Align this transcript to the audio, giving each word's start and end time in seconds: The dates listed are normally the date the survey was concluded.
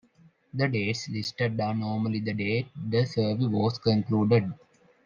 The 0.55 0.67
dates 0.67 1.07
listed 1.09 1.59
are 1.61 1.75
normally 1.75 2.21
the 2.21 2.33
date 2.33 2.69
the 2.75 3.05
survey 3.05 3.45
was 3.45 3.77
concluded. 3.77 4.51